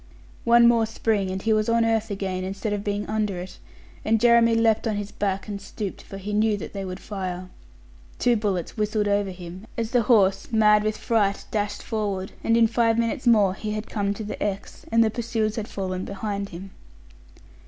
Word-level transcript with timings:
One 0.45 0.67
more 0.67 0.87
spring, 0.87 1.29
and 1.29 1.43
he 1.43 1.53
was 1.53 1.69
on 1.69 1.85
earth 1.85 2.09
again, 2.09 2.43
instead 2.43 2.73
of 2.73 2.83
being 2.83 3.05
under 3.05 3.37
it; 3.39 3.59
and 4.03 4.19
Jeremy 4.19 4.55
leaped 4.55 4.87
on 4.87 4.95
his 4.95 5.11
back, 5.11 5.47
and 5.47 5.61
stooped, 5.61 6.01
for 6.01 6.17
he 6.17 6.33
knew 6.33 6.57
that 6.57 6.73
they 6.73 6.83
would 6.83 6.99
fire. 6.99 7.49
Two 8.17 8.35
bullets 8.35 8.75
whistled 8.75 9.07
over 9.07 9.29
him, 9.29 9.67
as 9.77 9.91
the 9.91 10.01
horse, 10.01 10.51
mad 10.51 10.81
with 10.83 10.97
fright, 10.97 11.45
dashed 11.51 11.83
forward; 11.83 12.31
and 12.43 12.57
in 12.57 12.65
five 12.65 12.97
minutes 12.97 13.27
more 13.27 13.53
he 13.53 13.73
had 13.73 13.91
come 13.91 14.11
to 14.15 14.23
the 14.23 14.41
Exe, 14.41 14.85
and 14.91 15.03
the 15.03 15.11
pursuers 15.11 15.55
had 15.55 15.67
fallen 15.67 16.03
behind 16.03 16.49
him. 16.49 16.71